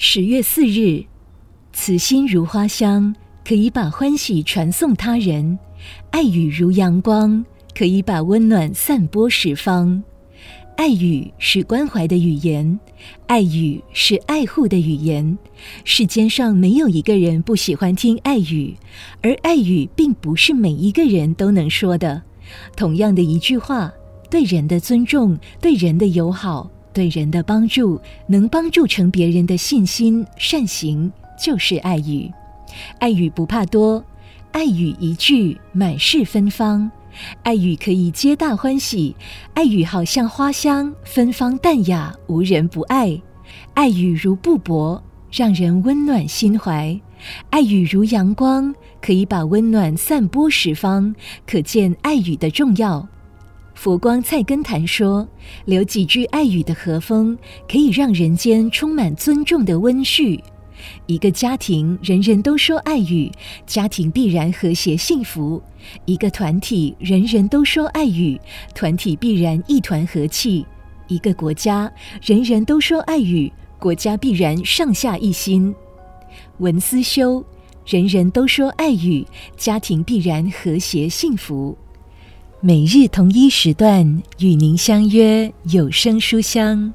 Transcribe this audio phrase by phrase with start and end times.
[0.00, 1.04] 十月四日，
[1.72, 3.12] 慈心如花香，
[3.44, 5.58] 可以把欢喜传送他人；
[6.12, 7.44] 爱语如阳光，
[7.76, 10.00] 可以把温暖散播十方。
[10.76, 12.78] 爱语是关怀的语言，
[13.26, 15.36] 爱语是爱护的语言。
[15.82, 18.76] 世间上没有一个人不喜欢听爱语，
[19.20, 22.22] 而爱语并不是每一个人都能说的。
[22.76, 23.92] 同样的一句话，
[24.30, 31.10] 对人的尊重，对人的友好，对人的帮助，能帮助成别人的信心善行，
[31.42, 32.30] 就是爱语。
[32.98, 34.04] 爱语不怕多，
[34.52, 36.90] 爱语一句满是芬芳。
[37.42, 39.16] 爱语可以皆大欢喜，
[39.54, 43.20] 爱语好像花香，芬芳淡雅，无人不爱。
[43.74, 45.00] 爱语如布帛，
[45.32, 47.00] 让人温暖心怀。
[47.50, 51.14] 爱语如阳光，可以把温暖散播十方，
[51.46, 53.08] 可见爱语的重要。
[53.78, 55.24] 佛光菜根谭说
[55.64, 57.38] ：“留几句爱语的和风，
[57.70, 60.42] 可以让人间充满尊重的温煦。
[61.06, 63.30] 一个家庭人人都说爱语，
[63.68, 65.62] 家庭必然和谐幸福；
[66.06, 68.36] 一个团体人人都说爱语，
[68.74, 70.66] 团体必然一团和气；
[71.06, 71.88] 一个国家
[72.20, 75.72] 人人都说爱语，国家必然上下一心。
[76.58, 77.44] 文思修，
[77.86, 79.24] 人人都说爱语，
[79.56, 81.78] 家庭必然和谐幸福。”
[82.60, 84.04] 每日同一时段
[84.40, 86.92] 与您相约有声书香。